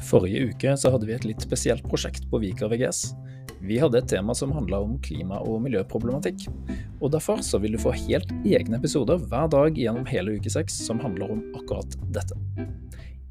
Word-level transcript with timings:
Forrige 0.00 0.50
uke 0.50 0.76
så 0.80 0.90
hadde 0.94 1.08
vi 1.08 1.14
et 1.16 1.26
litt 1.28 1.44
spesielt 1.44 1.84
prosjekt 1.88 2.24
på 2.30 2.40
Viker 2.42 2.70
VGS. 2.72 3.10
Vi 3.60 3.76
hadde 3.78 4.00
et 4.00 4.08
tema 4.08 4.34
som 4.34 4.52
handla 4.52 4.80
om 4.80 4.96
klima- 5.04 5.42
og 5.44 5.60
miljøproblematikk. 5.66 6.46
Og 7.00 7.12
derfor 7.12 7.42
så 7.44 7.60
vil 7.60 7.76
du 7.76 7.82
få 7.82 7.92
helt 8.06 8.32
egne 8.48 8.78
episoder 8.80 9.20
hver 9.20 9.50
dag 9.52 9.76
gjennom 9.76 10.08
hele 10.08 10.38
uke 10.38 10.52
seks 10.52 10.78
som 10.86 11.02
handler 11.02 11.34
om 11.36 11.44
akkurat 11.58 11.98
dette. 12.14 12.38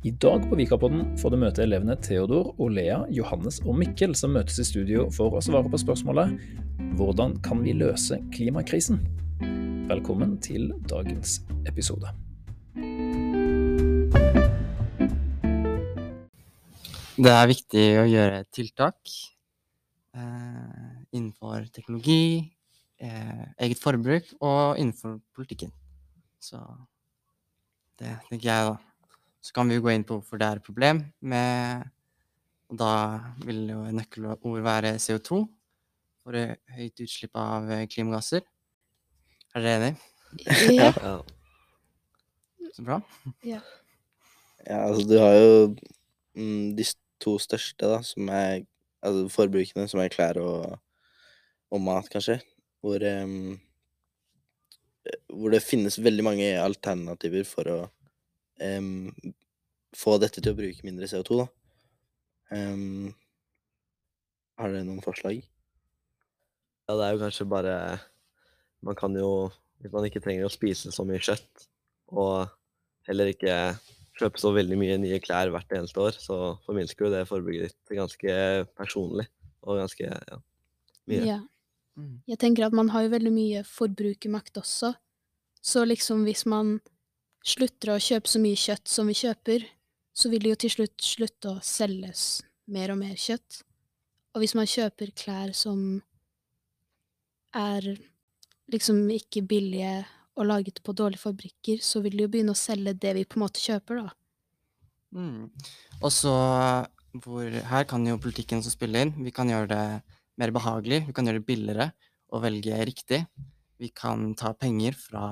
I 0.06 0.14
dag 0.16 0.46
på 0.48 0.56
Vikerpodden 0.56 1.18
får 1.20 1.34
du 1.34 1.40
møte 1.42 1.66
elevene 1.66 1.98
Theodor 2.00 2.54
og 2.54 2.72
Lea, 2.78 3.02
Johannes 3.12 3.60
og 3.66 3.82
Mikkel 3.82 4.16
som 4.16 4.32
møtes 4.38 4.62
i 4.62 4.68
studio 4.70 5.10
for 5.12 5.36
å 5.36 5.44
svare 5.44 5.68
på 5.68 5.82
spørsmålet 5.82 6.38
Hvordan 6.96 7.36
kan 7.44 7.66
vi 7.66 7.76
løse 7.76 8.22
klimakrisen? 8.32 9.02
Velkommen 9.90 10.38
til 10.46 10.70
dagens 10.88 11.42
episode. 11.68 12.14
Det 17.20 17.32
er 17.36 17.50
viktig 17.50 17.82
å 18.00 18.06
gjøre 18.08 18.44
tiltak 18.56 19.10
eh, 20.16 20.92
innenfor 21.12 21.66
teknologi, 21.76 22.48
eh, 23.04 23.42
eget 23.66 23.82
forbruk 23.82 24.30
og 24.40 24.80
innenfor 24.80 25.18
politikken. 25.36 25.74
Så 26.40 26.62
det 28.00 28.14
tenker 28.30 28.48
jeg, 28.48 28.70
da. 28.70 29.18
Så 29.44 29.52
kan 29.56 29.68
vi 29.68 29.76
jo 29.76 29.84
gå 29.84 29.92
inn 29.92 30.06
på 30.08 30.16
hvorfor 30.20 30.40
det 30.40 30.48
er 30.48 30.60
et 30.60 30.66
problem 30.68 31.02
med 31.20 31.88
Og 32.70 32.78
da 32.78 32.90
vil 33.48 33.64
jo 33.72 33.80
nøkkelord 33.98 34.44
være 34.62 34.92
CO2 35.02 35.40
for 36.22 36.38
høyt 36.76 37.02
utslipp 37.02 37.36
av 37.42 37.66
klimagasser. 37.90 38.44
Er 39.56 39.66
dere 39.66 39.80
enig? 39.80 39.94
Ja. 40.80 40.92
Ja. 40.94 41.16
Så 42.76 42.86
bra. 42.86 43.00
Ja. 43.44 43.60
Ja, 44.68 44.84
altså 44.86 45.08
du 45.10 45.16
har 45.18 45.34
jo 45.34 45.54
mm, 46.38 46.76
de 46.78 46.86
to 47.22 47.38
største, 47.42 47.86
da, 47.86 48.00
som 48.06 48.30
er 48.34 48.64
altså 49.06 49.28
forbrukene, 49.34 49.88
som 49.92 50.02
er 50.04 50.12
klær 50.14 50.40
og, 50.42 50.78
og 51.72 51.84
mat, 51.84 52.10
kanskje. 52.12 52.40
Hvor, 52.84 53.04
eh, 53.04 53.28
hvor 55.28 55.54
det 55.54 55.66
finnes 55.66 56.00
veldig 56.02 56.26
mange 56.26 56.50
alternativer 56.60 57.48
for 57.48 57.72
å 57.72 57.80
um, 58.64 59.10
få 59.96 60.18
dette 60.22 60.42
til 60.44 60.54
å 60.54 60.60
bruke 60.60 60.86
mindre 60.88 61.10
CO2, 61.12 61.42
da. 61.42 61.48
Um, 62.50 63.12
har 64.60 64.74
dere 64.74 64.88
noen 64.88 65.04
forslag? 65.04 65.44
Ja, 66.90 66.96
det 66.98 67.06
er 67.06 67.14
jo 67.14 67.22
kanskje 67.22 67.46
bare 67.46 67.74
Man 68.82 68.98
kan 68.98 69.14
jo, 69.14 69.52
hvis 69.78 69.92
man 69.94 70.08
ikke 70.08 70.22
trenger 70.24 70.48
å 70.48 70.52
spise 70.52 70.90
så 70.96 71.04
mye 71.06 71.20
kjøtt, 71.22 71.68
og 72.16 72.48
heller 73.08 73.30
ikke 73.34 73.54
kjøpe 74.20 74.42
så 74.42 74.52
veldig 74.56 74.78
mye 74.80 74.98
nye 75.02 75.20
klær 75.24 75.52
hvert 75.54 75.72
eneste 75.76 76.02
år, 76.04 76.18
så 76.20 76.58
forminsker 76.66 77.08
jo 77.08 77.14
det 77.14 77.28
forbruket 77.30 77.70
ditt 77.70 77.96
ganske 77.98 78.36
personlig. 78.80 79.28
Og 79.68 79.80
ganske 79.82 80.06
ja, 80.08 80.40
mye. 81.10 81.24
Ja. 81.26 81.40
Mm. 82.00 82.20
Jeg 82.30 82.40
tenker 82.40 82.68
at 82.68 82.76
man 82.76 82.92
har 82.94 83.06
jo 83.06 83.14
veldig 83.16 83.34
mye 83.34 83.64
forbrukermakt 83.68 84.60
også. 84.62 84.94
Så 85.60 85.84
liksom 85.88 86.24
hvis 86.28 86.46
man 86.48 86.78
slutter 87.46 87.94
å 87.96 88.02
kjøpe 88.04 88.32
så 88.32 88.40
mye 88.44 88.60
kjøtt 88.60 88.92
som 88.92 89.10
vi 89.10 89.18
kjøper, 89.20 89.66
så 90.16 90.32
vil 90.32 90.46
det 90.46 90.54
jo 90.54 90.60
til 90.64 90.76
slutt 90.76 91.04
slutte 91.04 91.52
å 91.52 91.64
selges 91.64 92.42
mer 92.72 92.94
og 92.94 93.02
mer 93.02 93.20
kjøtt. 93.20 93.64
Og 94.36 94.44
hvis 94.44 94.56
man 94.56 94.70
kjøper 94.70 95.12
klær 95.18 95.54
som 95.58 96.02
er 97.56 97.86
liksom 98.70 99.02
ikke 99.12 99.44
billige 99.50 100.04
og 100.40 100.48
laget 100.48 100.80
på 100.86 100.96
dårlige 100.96 101.22
fabrikker, 101.22 101.82
så 101.84 102.02
vil 102.04 102.16
de 102.18 102.26
jo 102.26 102.32
begynne 102.32 102.56
å 102.56 102.60
selge 102.60 102.96
det 102.96 103.14
vi 103.18 103.26
på 103.28 103.38
en 103.38 103.46
måte 103.46 103.62
kjøper, 103.64 104.02
da. 104.06 104.16
Mm. 105.16 105.50
Og 106.04 106.12
så 106.14 106.34
Her 107.66 107.88
kan 107.90 108.04
jo 108.06 108.20
politikken 108.22 108.60
også 108.62 108.76
spille 108.76 109.02
inn. 109.02 109.12
Vi 109.26 109.32
kan 109.34 109.50
gjøre 109.50 109.68
det 109.72 109.86
mer 110.38 110.52
behagelig, 110.54 111.00
vi 111.08 111.14
kan 111.18 111.26
gjøre 111.26 111.42
det 111.42 111.48
billigere 111.48 111.88
å 112.30 112.42
velge 112.44 112.78
riktig. 112.86 113.24
Vi 113.82 113.90
kan 113.90 114.36
ta 114.38 114.54
penger 114.54 114.94
fra 114.94 115.24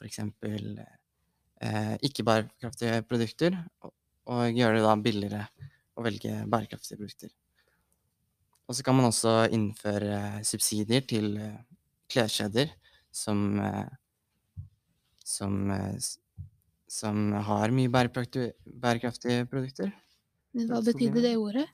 f.eks. 0.00 0.22
Eh, 0.24 1.94
ikke 2.04 2.24
bærekraftige 2.24 3.02
produkter, 3.08 3.58
og, 3.84 3.92
og 4.32 4.56
gjøre 4.56 4.78
det 4.78 4.86
da 4.86 4.94
billigere 5.04 5.42
å 5.96 6.04
velge 6.04 6.32
bærekraftige 6.48 7.00
produkter. 7.00 7.34
Og 8.66 8.74
så 8.74 8.82
kan 8.82 8.96
man 8.98 9.08
også 9.10 9.46
innføre 9.54 10.42
subsidier 10.48 11.04
til 11.06 11.36
eh, 11.38 11.60
kleskjeder 12.10 12.72
som 13.14 13.60
eh, 13.62 13.86
som, 15.26 15.56
eh, 15.74 15.96
som 16.88 17.32
har 17.48 17.72
mye 17.74 17.90
bærekraftige, 17.90 19.42
produkter. 19.50 19.90
Men 20.54 20.68
hva 20.70 20.78
betydde 20.86 21.22
det 21.24 21.34
ordet? 21.36 21.66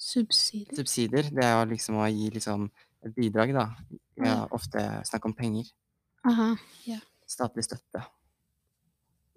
Subsidier? 0.00 0.74
Subsidier, 0.80 1.28
det 1.30 1.44
er 1.44 1.54
jo 1.60 1.70
liksom 1.70 2.00
å 2.00 2.08
gi 2.10 2.30
liksom 2.34 2.64
et 3.04 3.14
bidrag, 3.14 3.52
da. 3.54 3.66
Vi 4.16 4.26
Ja. 4.26 4.46
ofte 4.50 4.80
snakk 5.06 5.24
om 5.28 5.34
penger. 5.34 5.68
Aha. 6.24 6.56
Statlig 7.28 7.64
støtte. 7.68 8.02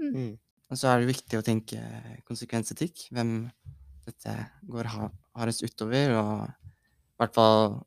Mm. 0.02 0.38
Og 0.70 0.78
så 0.78 0.88
er 0.92 1.00
det 1.02 1.10
viktig 1.16 1.38
å 1.40 1.44
tenke 1.46 1.80
konsekvensetikk. 2.28 3.10
Hvem 3.12 3.52
dette 4.06 4.34
går 4.68 4.86
ha- 4.94 5.12
hardest 5.36 5.64
utover, 5.64 6.12
og 6.18 6.48
i 6.50 7.18
hvert 7.20 7.34
fall 7.34 7.86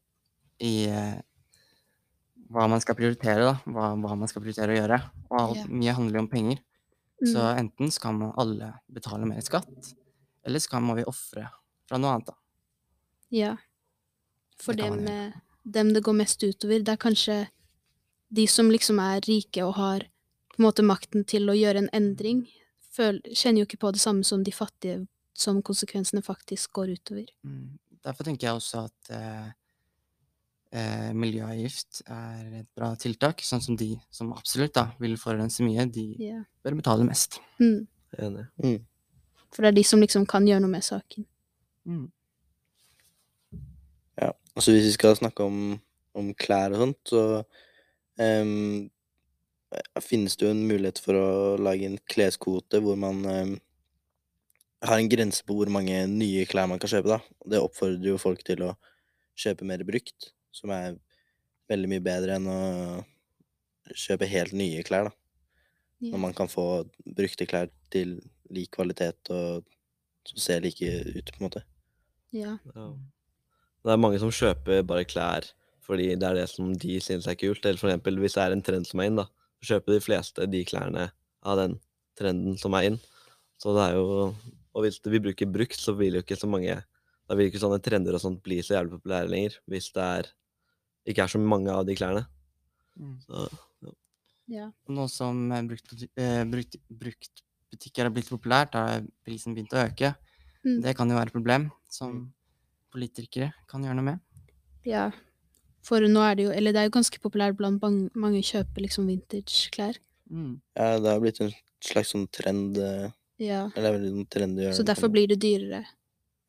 i 0.61 0.87
eh, 0.89 1.21
hva 2.51 2.67
man 2.71 2.83
skal 2.83 2.97
prioritere, 2.99 3.47
da. 3.47 3.55
Hva, 3.71 3.93
hva 4.01 4.17
man 4.19 4.31
skal 4.31 4.43
prioritere 4.43 4.75
å 4.75 4.79
gjøre. 4.81 4.99
Og 5.31 5.39
alt, 5.39 5.61
yeah. 5.61 5.71
mye 5.71 5.95
handler 5.97 6.19
jo 6.19 6.25
om 6.25 6.31
penger. 6.33 6.61
Så 7.21 7.37
Mm. 7.37 7.59
enten 7.59 7.91
skal 7.93 8.33
alle 8.41 8.73
betale 8.89 9.27
mer 9.29 9.41
skatt, 9.45 9.95
eller 10.47 10.59
så 10.59 10.81
må 10.81 10.95
vi 10.97 11.05
ofre 11.05 11.51
fra 11.87 11.99
noe 11.99 12.15
annet, 12.15 12.27
da. 12.27 12.35
Ja. 13.31 13.57
For 14.57 14.73
Det 14.73 14.89
dem, 14.89 15.33
dem 15.65 15.93
det 15.93 16.03
går 16.03 16.17
mest 16.17 16.41
utover, 16.43 16.83
det 16.83 16.89
er 16.89 16.97
kanskje 16.97 17.49
de 18.33 18.47
som 18.47 18.71
liksom 18.71 18.99
er 18.99 19.21
rike 19.21 19.63
og 19.67 19.75
har 19.75 20.01
på 20.01 20.59
en 20.59 20.65
måte 20.65 20.83
makten 20.83 21.27
til 21.27 21.49
å 21.51 21.57
gjøre 21.57 21.85
en 21.85 21.91
endring, 21.93 22.49
føl, 22.91 23.21
kjenner 23.33 23.63
jo 23.63 23.69
ikke 23.69 23.81
på 23.85 23.93
det 23.93 24.01
samme 24.01 24.25
som 24.25 24.43
de 24.43 24.53
fattige, 24.53 25.07
som 25.35 25.63
konsekvensene 25.63 26.23
faktisk 26.23 26.73
går 26.73 26.97
utover. 26.99 27.27
Mm. 27.45 27.79
Derfor 28.03 28.25
tenker 28.25 28.49
jeg 28.49 28.57
også 28.57 28.87
at 28.89 29.11
eh, 29.13 29.53
eh, 30.75 31.11
miljøavgift 31.17 32.03
er 32.07 32.61
et 32.63 32.69
bra 32.77 32.93
tiltak, 33.01 33.43
sånn 33.47 33.63
som 33.65 33.79
de 33.79 33.93
som 34.15 34.33
absolutt 34.37 34.75
da 34.77 34.89
vil 35.03 35.17
forurense 35.21 35.65
mye, 35.67 35.87
de 35.91 36.07
yeah. 36.21 36.45
bør 36.65 36.79
betale 36.81 37.07
mest. 37.09 37.41
Mm. 37.63 37.85
Enig. 38.19 38.47
Mm. 38.63 38.79
For 39.51 39.65
det 39.65 39.73
er 39.73 39.79
de 39.81 39.87
som 39.87 40.03
liksom 40.03 40.27
kan 40.31 40.47
gjøre 40.47 40.63
noe 40.65 40.73
med 40.73 40.87
saken. 40.87 41.27
Mm. 41.89 42.07
Ja, 44.21 44.33
altså 44.55 44.75
hvis 44.75 44.91
vi 44.91 44.97
skal 44.99 45.19
snakke 45.19 45.47
om, 45.47 45.81
om 46.19 46.33
klær 46.39 46.77
og 46.77 46.85
sånt, 46.85 47.01
så 47.11 47.25
eh, 48.21 48.55
finnes 50.03 50.37
det 50.37 50.47
jo 50.47 50.55
en 50.55 50.67
mulighet 50.69 51.03
for 51.03 51.19
å 51.19 51.31
lage 51.63 51.87
en 51.87 51.99
kleskvote 52.11 52.83
hvor 52.83 52.99
man 52.99 53.23
um, 53.27 53.57
har 54.83 54.99
en 54.99 55.11
grense 55.13 55.45
på 55.47 55.55
hvor 55.57 55.71
mange 55.73 56.03
nye 56.11 56.47
klær 56.51 56.69
man 56.71 56.81
kan 56.83 56.91
kjøpe, 56.91 57.17
da. 57.19 57.21
Det 57.53 57.63
oppfordrer 57.63 58.13
jo 58.13 58.21
folk 58.21 58.43
til 58.47 58.65
å 58.67 58.75
kjøpe 59.41 59.67
mer 59.69 59.85
brukt, 59.89 60.33
som 60.55 60.73
er 60.75 60.99
veldig 61.71 61.91
mye 61.93 62.05
bedre 62.05 62.37
enn 62.39 62.49
å 62.51 62.61
kjøpe 63.95 64.29
helt 64.31 64.55
nye 64.57 64.83
klær, 64.87 65.11
da. 65.11 65.17
Ja. 66.01 66.15
Når 66.15 66.23
man 66.25 66.37
kan 66.37 66.49
få 66.49 66.67
brukte 67.05 67.47
klær 67.49 67.69
til 67.93 68.19
lik 68.51 68.73
kvalitet 68.75 69.31
og 69.35 69.67
som 70.29 70.41
ser 70.41 70.63
like 70.65 70.87
ut, 70.87 71.33
på 71.33 71.41
en 71.41 71.47
måte. 71.47 71.63
Ja. 72.35 72.57
Ja. 72.75 72.87
Det 73.81 73.93
er 73.93 74.01
mange 74.01 74.21
som 74.23 74.33
kjøper 74.33 74.85
bare 74.87 75.09
klær 75.09 75.49
fordi 75.85 76.13
det 76.15 76.27
er 76.27 76.37
det 76.39 76.47
som 76.47 76.69
de 76.79 77.01
synes 77.03 77.27
er 77.27 77.35
kult. 77.35 77.65
Eller 77.67 77.81
for 77.81 77.91
eksempel 77.91 78.21
hvis 78.23 78.37
det 78.37 78.43
er 78.45 78.55
en 78.55 78.63
trend 78.63 78.87
som 78.87 79.01
er 79.03 79.11
inn, 79.11 79.19
da, 79.19 79.27
så 79.59 79.75
kjøper 79.75 79.97
de 79.97 80.05
fleste 80.05 80.47
de 80.47 80.61
klærne 80.69 81.09
av 81.43 81.59
den 81.59 81.79
trenden 82.21 82.59
som 82.61 82.77
er 82.79 82.91
inn. 82.91 82.99
Så 83.61 83.75
det 83.77 83.89
er 83.89 83.99
jo 83.99 84.35
Og 84.71 84.85
hvis 84.85 85.01
vi 85.03 85.19
bruker 85.19 85.51
brukt, 85.51 85.75
så 85.75 85.93
vil 85.99 86.15
jo 86.15 86.21
ikke 86.23 86.37
så 86.39 86.47
mange 86.47 86.77
Da 87.31 87.37
vil 87.39 87.47
ikke 87.47 87.61
sånne 87.63 87.79
trender 87.79 88.17
og 88.17 88.23
sånt 88.25 88.41
bli 88.43 88.57
så 88.59 88.75
jævlig 88.75 88.97
populære 88.99 89.31
lenger, 89.31 89.61
hvis 89.71 89.93
det 89.95 90.03
er 90.03 90.31
ikke 91.07 91.23
er 91.23 91.31
så 91.31 91.39
mange 91.39 91.71
av 91.71 91.85
de 91.87 91.95
klærne. 91.95 92.25
Mm. 92.99 93.15
Så 93.23 93.45
ja. 93.47 93.93
Ja. 94.51 94.67
Nå 94.91 95.07
som 95.07 95.45
bruktbutikker 95.71 96.11
eh, 96.19 96.43
brukt, 96.91 97.43
har 98.03 98.11
blitt 98.11 98.33
populært, 98.33 98.75
har 98.75 99.07
prisen 99.23 99.55
begynt 99.55 99.77
å 99.79 99.85
øke. 99.85 100.11
Mm. 100.67 100.81
Det 100.83 100.97
kan 100.99 101.11
jo 101.11 101.21
være 101.21 101.31
et 101.31 101.37
problem 101.37 101.69
som 101.91 102.25
politikere 102.91 103.53
kan 103.71 103.87
gjøre 103.87 104.01
noe 104.01 104.09
med. 104.11 104.47
ja. 104.85 105.11
For 105.87 106.05
nå 106.05 106.21
er 106.21 106.35
det 106.37 106.45
jo 106.45 106.51
Eller 106.53 106.75
det 106.77 106.81
er 106.83 106.89
jo 106.91 106.93
ganske 106.93 107.21
populært 107.23 107.57
blant 107.57 107.81
mange, 107.81 108.11
mange 108.13 108.43
kjøper 108.45 108.85
liksom 108.85 109.07
vintage-klær. 109.09 109.97
Mm. 110.29 110.59
Ja, 110.77 110.99
det 111.01 111.09
har 111.09 111.23
blitt 111.23 111.41
en 111.41 111.55
slags 111.81 112.13
sånn 112.13 112.27
trend 112.29 112.77
eh, 112.77 113.09
Ja. 113.41 113.63
Eller 113.73 113.97
er 113.97 114.05
sånn 114.11 114.29
trendy 114.29 114.61
å 114.61 114.67
gjøre 114.67 114.77
Så 114.77 114.85
derfor 114.85 115.09
blir 115.09 115.31
det 115.31 115.39
dyrere. 115.41 115.87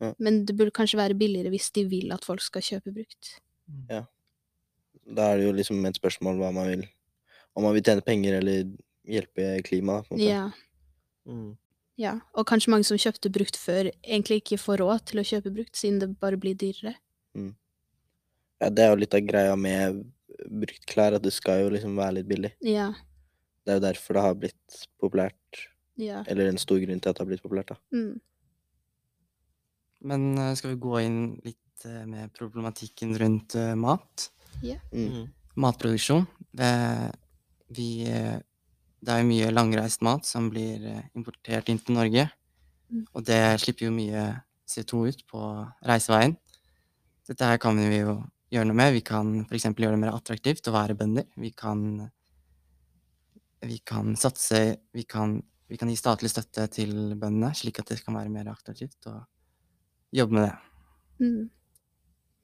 Ja. 0.01 0.13
Men 0.17 0.41
det 0.45 0.55
burde 0.57 0.73
kanskje 0.73 0.99
være 0.99 1.17
billigere 1.17 1.51
hvis 1.53 1.69
de 1.75 1.85
vil 1.89 2.13
at 2.15 2.25
folk 2.25 2.41
skal 2.43 2.65
kjøpe 2.65 2.93
brukt. 2.95 3.35
Ja. 3.89 4.05
Da 5.05 5.31
er 5.31 5.39
det 5.39 5.47
jo 5.47 5.55
liksom 5.55 5.85
et 5.87 5.97
spørsmål 5.99 6.39
hva 6.39 6.51
man 6.55 6.67
vil 6.69 6.83
Om 7.57 7.65
man 7.65 7.73
vil 7.75 7.83
tjene 7.83 8.03
penger 8.05 8.37
eller 8.37 8.69
hjelpe 9.03 9.57
klimaet. 9.67 10.07
på 10.07 10.15
en 10.15 10.21
måte. 10.21 10.29
Ja. 10.29 10.51
mm. 11.27 11.57
Ja, 11.99 12.13
og 12.33 12.47
kanskje 12.47 12.71
mange 12.71 12.87
som 12.87 12.97
kjøpte 12.97 13.29
brukt 13.33 13.57
før, 13.59 13.91
egentlig 14.01 14.39
ikke 14.41 14.57
får 14.61 14.79
råd 14.81 15.03
til 15.11 15.21
å 15.21 15.25
kjøpe 15.27 15.51
brukt, 15.53 15.75
siden 15.77 15.99
det 16.01 16.07
bare 16.21 16.39
blir 16.39 16.55
dyrere. 16.57 16.95
Mm. 17.37 17.51
Ja, 18.61 18.69
det 18.69 18.85
er 18.85 18.93
jo 18.93 19.01
litt 19.03 19.17
av 19.17 19.25
greia 19.27 19.57
med 19.59 19.99
brukt 20.47 20.87
klær, 20.89 21.17
at 21.17 21.25
det 21.25 21.33
skal 21.35 21.65
jo 21.65 21.73
liksom 21.75 21.99
være 21.99 22.19
litt 22.19 22.29
billig. 22.31 22.53
Ja, 22.65 22.93
Det 23.61 23.75
er 23.75 23.77
jo 23.77 23.83
derfor 23.83 24.17
det 24.17 24.21
har 24.25 24.39
blitt 24.41 24.77
populært, 24.97 25.65
ja. 26.01 26.23
eller 26.25 26.49
en 26.49 26.57
stor 26.57 26.79
grunn 26.81 27.03
til 27.03 27.11
at 27.11 27.19
det 27.19 27.21
har 27.21 27.29
blitt 27.29 27.43
populært, 27.43 27.75
da. 27.75 27.77
Mm. 27.93 28.15
Men 30.07 30.31
eh, 30.37 30.53
skal 30.57 30.73
vi 30.73 30.81
gå 30.81 30.99
inn 31.03 31.19
litt 31.45 31.85
eh, 31.85 32.05
med 32.09 32.33
problematikken 32.37 33.13
rundt 33.21 33.57
mat? 33.77 34.31
mat? 34.61 34.87
Mm. 34.93 35.29
Matproduksjon. 35.55 36.25
Det, 36.51 36.71
vi, 37.75 37.89
eh, 38.07 38.37
det 39.01 39.13
er 39.13 39.23
jo 39.23 39.29
mye 39.29 39.51
langreist 39.53 40.03
mat 40.05 40.27
som 40.27 40.49
blir 40.51 40.83
eh, 40.87 41.03
importert 41.17 41.71
inn 41.71 41.81
til 41.81 41.97
Norge. 41.97 42.27
Mm. 42.91 43.05
Og 43.15 43.25
det 43.27 43.41
slipper 43.63 43.87
jo 43.87 43.95
mye 43.95 44.27
CO2 44.69 45.03
ut 45.09 45.25
på 45.31 45.41
reiseveien. 45.87 46.37
Dette 47.27 47.47
her 47.47 47.59
kan 47.61 47.77
vi 47.79 48.01
jo 48.01 48.17
gjøre 48.51 48.67
noe 48.69 48.79
med. 48.79 48.95
Vi 48.97 49.03
kan 49.07 49.33
f.eks. 49.45 49.69
gjøre 49.69 49.95
det 49.95 50.01
mer 50.03 50.15
attraktivt 50.15 50.67
å 50.67 50.75
være 50.75 50.97
bønder. 50.99 51.27
Vi 51.39 51.53
kan, 51.55 51.83
vi 53.63 53.79
kan 53.87 54.15
satse 54.19 54.63
vi 54.95 55.05
kan, 55.07 55.37
vi 55.71 55.79
kan 55.79 55.91
gi 55.91 55.99
statlig 55.99 56.31
støtte 56.33 56.67
til 56.73 56.95
bøndene, 57.15 57.53
slik 57.55 57.79
at 57.79 57.93
det 57.93 58.01
kan 58.03 58.17
være 58.17 58.33
mer 58.33 58.51
attraktivt 58.51 59.07
å 59.11 59.21
jobbe 60.13 60.33
med 60.37 60.47
det. 60.49 60.55
Mm. 61.25 61.49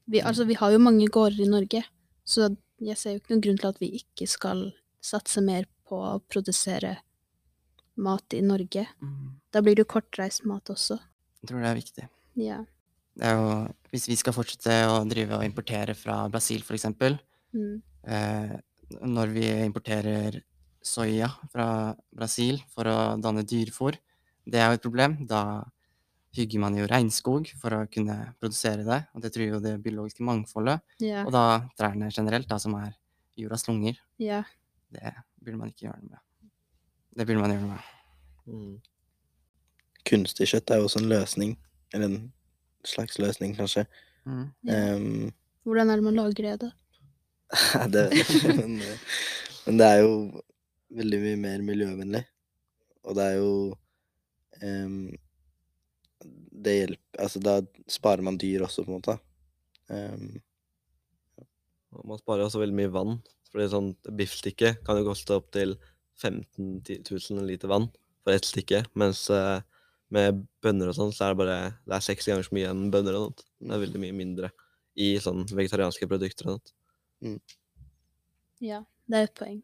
Vi, 0.08 0.22
altså, 0.22 0.46
vi 0.48 0.56
har 0.56 0.72
jo 0.72 0.80
mange 0.80 1.08
gårder 1.12 1.42
i 1.44 1.50
Norge, 1.52 1.84
så 2.24 2.48
jeg 2.80 2.98
ser 3.00 3.16
jo 3.16 3.20
ikke 3.22 3.34
noen 3.34 3.44
grunn 3.44 3.58
til 3.60 3.70
at 3.72 3.82
vi 3.82 3.90
ikke 4.00 4.28
skal 4.30 4.62
satse 5.04 5.42
mer 5.44 5.66
på 5.88 5.98
å 6.00 6.20
produsere 6.30 6.98
mat 7.98 8.34
i 8.38 8.42
Norge. 8.46 8.86
Da 9.52 9.62
blir 9.66 9.76
det 9.76 9.86
jo 9.88 9.92
kortreist 9.98 10.46
mat 10.46 10.70
også. 10.70 11.00
Jeg 11.42 11.50
tror 11.50 11.64
det 11.64 11.70
er 11.72 11.80
viktig. 11.80 12.08
Ja. 12.38 12.58
Det 13.18 13.26
er 13.26 13.40
jo, 13.40 13.48
hvis 13.92 14.06
vi 14.12 14.18
skal 14.20 14.36
fortsette 14.36 14.76
å 14.92 15.00
drive 15.10 15.40
og 15.40 15.46
importere 15.48 15.96
fra 15.98 16.28
Brasil, 16.30 16.62
for 16.64 16.78
eksempel, 16.78 17.20
Mm. 17.56 17.82
eh, 18.04 18.60
når 19.02 19.28
vi 19.34 19.48
importerer 19.66 20.42
soya 20.84 21.30
fra 21.50 21.96
Brasil 22.14 22.60
for 22.70 22.84
å 22.84 22.98
danne 23.22 23.44
dyrefôr, 23.48 23.96
det 24.46 24.60
er 24.60 24.68
jo 24.68 24.74
et 24.78 24.84
problem. 24.84 25.26
Da 25.26 25.64
hugger 26.36 26.62
man 26.62 26.76
jo 26.78 26.88
regnskog 26.90 27.50
for 27.62 27.74
å 27.74 27.84
kunne 27.92 28.16
produsere 28.42 28.86
det, 28.86 29.00
og 29.16 29.24
det 29.24 29.32
truer 29.34 29.56
jo 29.56 29.64
det 29.64 29.76
biologiske 29.84 30.26
mangfoldet. 30.26 30.84
Ja. 31.04 31.24
Og 31.26 31.32
da 31.36 31.46
trærne 31.80 32.12
generelt, 32.14 32.50
da, 32.50 32.60
som 32.62 32.76
er 32.80 32.92
jordas 33.38 33.68
lunger, 33.70 34.00
ja. 34.22 34.44
det 34.94 35.14
burde 35.42 35.60
man 35.62 35.72
ikke 35.72 35.88
gjøre 35.88 36.02
noe 36.02 36.18
med. 36.18 36.52
Det 37.18 37.26
burde 37.26 37.44
man 37.44 37.54
gjøre 37.54 37.66
noe 37.66 37.78
med. 37.78 37.94
Mm. 38.48 38.76
Kunstig 40.08 40.50
kjøtt 40.52 40.72
er 40.72 40.82
jo 40.82 40.90
også 40.90 41.02
en 41.02 41.12
løsning, 41.12 41.56
eller 41.94 42.12
en 42.12 42.20
slags 42.88 43.18
løsning, 43.22 43.56
kanskje. 43.58 43.88
Mm. 44.28 44.46
ja. 44.68 44.76
Ehm, 44.76 45.32
Hvordan 45.68 45.90
er 45.92 46.00
det 46.00 46.06
man 46.06 46.16
lager 46.16 46.46
det, 46.46 46.58
da? 46.62 46.70
det 47.94 48.04
vet 48.12 48.20
jeg 48.20 48.42
ikke, 48.42 48.54
men, 48.60 48.78
men 49.66 49.80
det 49.80 49.88
er 49.88 50.04
jo 50.04 50.14
veldig 50.96 51.20
mye 51.24 51.40
mer 51.42 51.64
miljøvennlig. 51.66 52.24
Og 53.08 53.16
det 53.18 53.26
er 53.26 53.38
jo 53.40 53.52
ehm, 54.64 55.16
Det 56.58 56.74
hjelper 56.74 57.24
Altså, 57.24 57.42
da 57.44 57.60
sparer 57.90 58.26
man 58.26 58.38
dyr 58.42 58.66
også, 58.66 58.86
på 58.86 58.92
en 58.92 59.00
måte. 59.00 59.18
Um, 59.90 60.40
ja. 61.38 61.46
Man 62.04 62.22
sparer 62.22 62.46
også 62.46 62.62
veldig 62.62 62.78
mye 62.78 62.94
vann. 62.94 63.18
Fordi 63.52 63.70
sånn 63.72 63.94
biffstikke 64.20 64.76
kan 64.86 65.00
jo 65.00 65.08
koste 65.08 65.38
opptil 65.38 65.78
15 66.22 66.82
000 67.08 67.48
liter 67.48 67.72
vann 67.72 67.88
for 68.26 68.36
ett 68.36 68.48
stikke. 68.48 68.84
Mens 69.00 69.24
uh, 69.34 69.62
med 70.14 70.44
bønner 70.64 70.92
og 70.92 70.98
sånn, 70.98 71.14
så 71.16 71.28
er 71.28 71.34
det 71.34 71.42
bare 71.42 71.60
det 71.88 71.98
er 71.98 72.06
seks 72.06 72.30
ganger 72.30 72.48
så 72.48 72.58
mye 72.58 72.74
enn 72.74 72.90
bønner 72.94 73.18
og 73.18 73.30
sånt. 73.30 73.48
Det 73.64 73.74
er 73.76 73.84
veldig 73.86 74.04
mye 74.04 74.18
mindre 74.18 74.52
i 74.98 75.14
sånn 75.22 75.46
vegetarianske 75.52 76.10
produkter 76.10 76.50
og 76.50 76.60
sånt. 76.60 76.76
Ja, 78.64 78.84
det 79.10 79.18
er 79.18 79.28
et 79.28 79.38
poeng. 79.38 79.60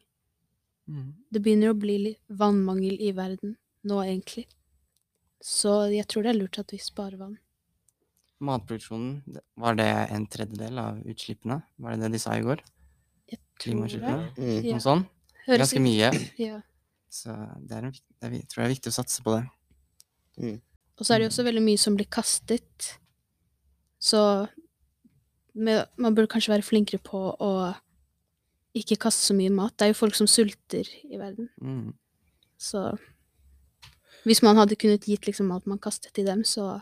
Mm. 0.90 1.13
Det 1.31 1.42
begynner 1.44 1.72
å 1.72 1.80
bli 1.80 1.98
litt 2.10 2.22
vannmangel 2.28 3.00
i 3.01 3.13
verden 3.16 3.56
nå, 3.88 4.00
egentlig. 4.04 4.45
Så 5.44 5.72
jeg 5.92 6.07
tror 6.07 6.24
det 6.24 6.31
er 6.34 6.40
lurt 6.40 6.60
at 6.62 6.72
vi 6.72 6.80
sparer 6.80 7.19
vann. 7.19 7.36
Matproduksjonen, 8.44 9.40
var 9.60 9.75
det 9.80 9.88
en 10.12 10.25
tredjedel 10.31 10.80
av 10.81 11.01
utslippene? 11.07 11.62
Var 11.80 11.95
det 11.95 12.06
det 12.06 12.12
de 12.16 12.22
sa 12.24 12.36
i 12.40 12.44
går? 12.45 12.63
Jeg 13.31 13.40
tror 13.40 13.44
det. 13.44 13.63
Klimautslippene? 13.63 14.30
mm, 14.38 14.54
Ja. 14.63 14.74
Noe 14.78 14.84
sånt? 14.84 15.10
Høres 15.45 15.66
Ganske 15.74 15.84
mye. 15.84 16.12
Ja. 16.48 16.62
Så 17.13 17.30
det 17.62 17.75
er 17.78 17.86
en, 17.90 17.92
det 17.94 18.30
jeg 18.40 18.48
tror 18.50 18.63
det 18.63 18.66
er 18.66 18.74
viktig 18.74 18.90
å 18.90 18.95
satse 18.95 19.22
på 19.24 19.36
det. 19.36 19.44
mm, 20.42 20.56
Og 20.98 21.06
så 21.06 21.13
er 21.13 21.19
det 21.22 21.28
jo 21.28 21.31
også 21.34 21.45
veldig 21.45 21.62
mye 21.68 21.81
som 21.81 21.95
blir 22.00 22.07
kastet. 22.10 22.88
Så 24.01 24.22
med, 25.54 25.84
man 26.01 26.16
burde 26.16 26.31
kanskje 26.31 26.56
være 26.56 26.66
flinkere 26.66 27.00
på 27.06 27.22
å 27.38 27.51
ikke 28.74 28.98
kaste 29.06 29.28
så 29.28 29.36
mye 29.38 29.51
mat. 29.54 29.75
Det 29.78 29.86
er 29.86 29.92
jo 29.94 30.00
folk 30.00 30.16
som 30.18 30.28
sulter 30.28 30.90
i 31.06 31.19
verden. 31.22 31.51
Mm. 31.62 31.92
Så 32.57 32.81
hvis 34.23 34.43
man 34.45 34.59
hadde 34.59 34.77
kunnet 34.79 35.05
gitt 35.07 35.27
liksom 35.27 35.51
alt 35.51 35.67
man 35.69 35.81
kastet 35.81 36.13
til 36.15 36.27
dem, 36.27 36.43
så 36.47 36.77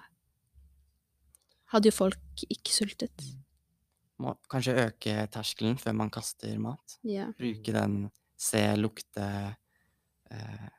hadde 1.71 1.89
jo 1.89 1.95
folk 1.95 2.43
ikke 2.47 2.73
sultet. 2.73 3.23
Må 4.21 4.35
kanskje 4.51 4.77
øke 4.85 5.15
terskelen 5.33 5.79
før 5.81 5.95
man 6.03 6.11
kaster 6.13 6.57
mat. 6.61 6.97
Ja. 7.07 7.29
Bruke 7.39 7.73
den 7.73 8.03
se, 8.37 8.61
lukte 8.77 9.25
eh, 10.31 10.69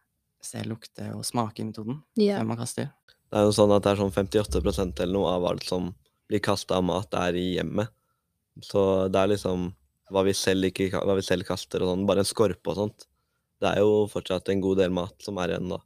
Se, 0.42 0.58
lukte 0.66 1.04
og 1.14 1.20
smake-metoden 1.22 2.00
ja. 2.18 2.40
før 2.40 2.46
man 2.48 2.58
kaster. 2.58 2.88
Det 3.30 3.38
er 3.38 3.44
jo 3.46 3.52
sånn 3.54 3.70
at 3.76 3.84
det 3.84 3.92
er 3.92 4.00
sånn 4.00 4.10
58% 4.10 5.02
eller 5.04 5.14
noe 5.14 5.34
av 5.36 5.44
alt 5.52 5.68
som 5.68 5.92
blir 6.26 6.42
kasta 6.42 6.80
av 6.80 6.82
mat, 6.88 7.14
er 7.14 7.38
i 7.38 7.44
hjemmet. 7.54 7.92
Så 8.66 9.06
det 9.06 9.20
er 9.20 9.30
liksom 9.30 9.68
hva 10.10 10.24
vi 10.26 10.34
selv, 10.34 10.66
ikke, 10.66 10.90
hva 10.98 11.14
vi 11.14 11.22
selv 11.22 11.46
kaster 11.46 11.84
og 11.84 11.92
sånn. 11.92 12.02
Bare 12.10 12.24
en 12.24 12.28
skorpe 12.28 12.74
og 12.74 12.80
sånt. 12.80 13.06
Det 13.62 13.70
er 13.70 13.84
jo 13.84 14.02
fortsatt 14.10 14.50
en 14.50 14.64
god 14.64 14.82
del 14.82 14.92
mat 14.98 15.14
som 15.22 15.38
er 15.38 15.54
igjen 15.54 15.70
da. 15.70 15.78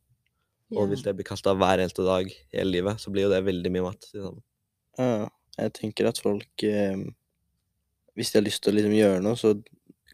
Og 0.74 0.82
ja. 0.82 0.88
hvis 0.90 1.04
det 1.06 1.14
blir 1.14 1.28
kasta 1.28 1.54
hver 1.54 1.78
eneste 1.82 2.02
dag 2.06 2.30
hele 2.54 2.70
livet, 2.72 2.98
så 2.98 3.12
blir 3.14 3.28
jo 3.28 3.30
det 3.32 3.44
veldig 3.46 3.70
mye 3.74 3.84
mat. 3.86 4.08
Liksom. 4.10 4.40
ja, 4.98 5.28
jeg 5.60 5.74
tenker 5.78 6.08
at 6.10 6.18
folk 6.20 6.64
eh, 6.66 7.06
Hvis 8.16 8.32
de 8.32 8.40
har 8.40 8.44
lyst 8.44 8.62
til 8.64 8.74
å 8.74 8.76
liksom 8.76 8.96
gjøre 8.96 9.22
noe, 9.24 9.38
så 9.38 9.54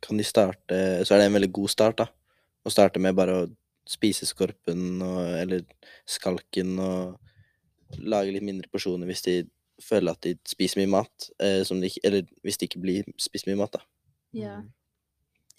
kan 0.03 0.19
de 0.19 0.27
starte 0.27 0.77
Så 1.07 1.15
er 1.15 1.23
det 1.23 1.31
en 1.31 1.39
veldig 1.39 1.53
god 1.57 1.73
start, 1.73 2.03
da. 2.03 2.09
Å 2.63 2.71
starte 2.71 3.03
med 3.03 3.17
bare 3.19 3.39
å 3.41 3.49
spise 3.89 4.29
skorpen 4.29 5.01
og, 5.03 5.25
eller 5.41 5.65
skalken 6.07 6.77
og 6.79 7.99
lage 7.99 8.31
litt 8.35 8.45
mindre 8.47 8.71
porsjoner 8.71 9.09
hvis 9.11 9.25
de 9.27 9.35
føler 9.83 10.15
at 10.15 10.23
de 10.23 10.37
spiser 10.47 10.79
mye 10.79 10.93
mat. 10.93 11.27
Eh, 11.43 11.63
som 11.67 11.81
de 11.83 11.91
eller 12.05 12.29
hvis 12.47 12.61
de 12.61 12.69
ikke 12.69 12.83
blir 12.85 13.09
spist 13.21 13.49
mye 13.49 13.59
mat, 13.59 13.81
da. 13.81 13.83
ja. 14.45 14.61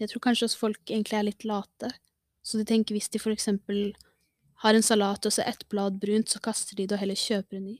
Jeg 0.01 0.09
tror 0.09 0.23
kanskje 0.25 0.47
også 0.47 0.59
folk 0.59 0.89
egentlig 0.89 1.17
er 1.19 1.27
litt 1.27 1.45
late. 1.47 1.91
Så 2.43 2.59
de 2.59 2.65
tenker 2.67 2.95
hvis 2.95 3.11
de 3.13 3.21
for 3.21 3.31
eksempel 3.31 3.93
har 4.63 4.77
en 4.77 4.85
salat 4.85 5.25
og 5.27 5.33
så 5.35 5.43
ett 5.45 5.65
blad 5.69 5.99
brunt, 6.01 6.31
så 6.31 6.39
kaster 6.43 6.77
de 6.79 6.87
det 6.87 6.95
og 6.95 7.03
heller 7.03 7.19
kjøper 7.19 7.59
en 7.59 7.67
ny 7.71 7.79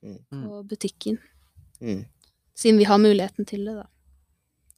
Mm. 0.00 0.16
på 0.32 0.62
butikken. 0.64 1.18
Mm. 1.80 2.04
Siden 2.56 2.78
vi 2.78 2.84
har 2.88 2.98
muligheten 2.98 3.46
til 3.46 3.66
det, 3.68 3.74
da. 3.76 3.86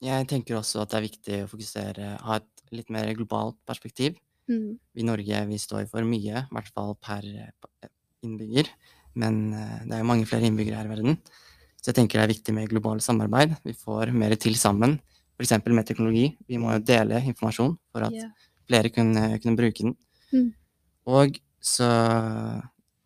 Jeg 0.03 0.27
tenker 0.31 0.59
også 0.59 0.83
at 0.83 0.91
det 0.91 0.99
er 0.99 1.07
viktig 1.07 1.37
å 1.45 1.51
fokusere, 1.51 2.09
ha 2.27 2.39
et 2.41 2.75
litt 2.75 2.91
mer 2.91 3.13
globalt 3.15 3.59
perspektiv. 3.69 4.17
Mm. 4.51 4.79
Vi 4.95 5.05
i 5.05 5.07
Norge 5.07 5.45
vi 5.47 5.59
står 5.63 5.87
for 5.91 6.03
mye, 6.07 6.43
i 6.43 6.55
hvert 6.57 6.73
fall 6.75 6.97
per 6.99 7.23
eh, 7.23 7.91
innbygger. 8.27 8.71
Men 9.15 9.53
eh, 9.55 9.85
det 9.87 9.95
er 9.95 10.03
jo 10.03 10.11
mange 10.11 10.27
flere 10.27 10.49
innbyggere 10.49 10.81
her 10.81 10.91
i 10.91 10.95
verden. 10.97 11.19
Så 11.79 11.91
jeg 11.91 12.01
tenker 12.01 12.19
det 12.19 12.25
er 12.27 12.35
viktig 12.35 12.55
med 12.55 12.71
globalt 12.71 13.05
samarbeid. 13.05 13.55
Vi 13.67 13.75
får 13.79 14.11
mer 14.15 14.35
til 14.35 14.59
sammen. 14.59 14.99
F.eks. 15.39 15.55
med 15.67 15.87
teknologi. 15.87 16.27
Vi 16.47 16.59
må 16.63 16.75
jo 16.75 16.83
dele 16.87 17.23
informasjon 17.23 17.77
for 17.91 18.07
at 18.07 18.15
yeah. 18.15 18.31
flere 18.71 18.91
kunne, 18.95 19.39
kunne 19.43 19.59
bruke 19.59 19.87
den. 19.87 19.97
Mm. 20.31 20.51
Og 21.07 21.39
så 21.63 21.89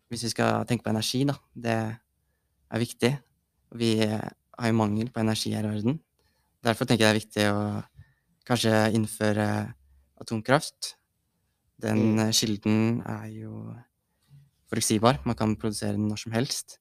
Hvis 0.07 0.23
vi 0.23 0.29
skal 0.29 0.63
tenke 0.65 0.85
på 0.85 0.89
energi, 0.89 1.25
da. 1.27 1.33
Det 1.53 1.73
er 2.71 2.79
viktig. 2.79 3.09
Vi 3.75 3.89
har 3.99 4.67
jo 4.69 4.73
mangel 4.73 5.09
på 5.11 5.19
energi 5.19 5.51
her 5.51 5.65
i 5.67 5.67
verden. 5.67 5.99
Derfor 6.63 6.85
tenker 6.87 7.05
jeg 7.05 7.11
det 7.11 7.17
er 7.17 7.19
viktig 7.19 7.47
å 7.51 7.83
kanskje 8.47 8.93
innføre 8.95 9.73
atomkraft. 10.21 10.95
Den 11.81 12.15
Mm. 12.15 12.31
kilden 12.31 13.01
er 13.05 13.27
jo 13.27 13.75
forutsigbar. 14.71 15.19
Man 15.25 15.35
kan 15.35 15.55
produsere 15.55 15.91
den 15.91 16.07
når 16.07 16.19
som 16.19 16.31
helst. 16.31 16.79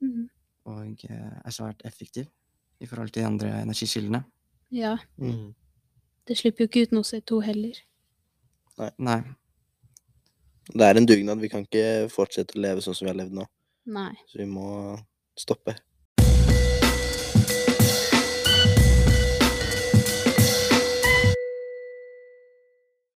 Mm. 0.00 0.30
Og 0.64 1.04
er 1.04 1.50
svært 1.50 1.82
effektiv 1.84 2.26
i 2.80 2.86
forhold 2.86 3.10
til 3.12 3.22
de 3.22 3.26
andre 3.26 3.62
energikildene. 3.62 4.24
ja. 4.70 4.96
Mm. 5.18 5.54
Det 6.26 6.38
slipper 6.38 6.64
jo 6.64 6.68
ikke 6.68 6.82
ut 6.82 6.92
noe 6.92 7.02
CO2 7.02 7.42
heller. 7.42 7.74
Nei. 8.98 9.22
Det 10.70 10.86
er 10.86 10.98
en 10.98 11.08
dugnad. 11.08 11.40
Vi 11.42 11.50
kan 11.50 11.64
ikke 11.66 12.10
fortsette 12.12 12.58
å 12.58 12.62
leve 12.62 12.84
sånn 12.84 12.94
som 12.94 13.06
vi 13.08 13.12
har 13.12 13.18
levd 13.18 13.34
nå. 13.40 13.46
Nei. 13.92 14.12
Så 14.30 14.38
vi 14.38 14.46
må 14.46 14.94
stoppe. 15.38 15.74